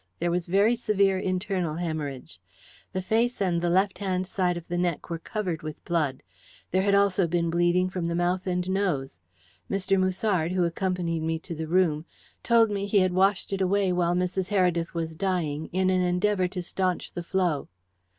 There 0.17 0.31
was 0.31 0.47
very 0.47 0.73
severe 0.73 1.19
internal 1.19 1.75
hæmorrhage. 1.75 2.39
The 2.91 3.03
face 3.03 3.39
and 3.39 3.61
the 3.61 3.69
left 3.69 3.99
hand 3.99 4.25
side 4.25 4.57
of 4.57 4.67
the 4.67 4.79
neck 4.79 5.11
were 5.11 5.19
covered 5.19 5.61
with 5.61 5.85
blood. 5.85 6.23
There 6.71 6.81
had 6.81 6.95
also 6.95 7.27
been 7.27 7.51
bleeding 7.51 7.87
from 7.87 8.07
the 8.07 8.15
mouth 8.15 8.47
and 8.47 8.67
nose. 8.67 9.19
Mr. 9.69 9.99
Musard, 9.99 10.53
who 10.53 10.63
accompanied 10.63 11.21
me 11.21 11.37
to 11.37 11.53
the 11.53 11.67
room, 11.67 12.05
told 12.41 12.71
me 12.71 12.87
he 12.87 12.97
had 12.97 13.13
washed 13.13 13.53
it 13.53 13.61
away 13.61 13.93
while 13.93 14.15
Mrs. 14.15 14.47
Heredith 14.49 14.95
was 14.95 15.15
dying, 15.15 15.67
in 15.71 15.91
an 15.91 16.01
endeavour 16.01 16.47
to 16.47 16.63
staunch 16.63 17.13
the 17.13 17.21
flow." 17.21 17.67